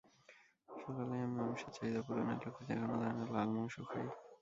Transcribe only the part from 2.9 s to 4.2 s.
ধরনের লাল মাংস খাই।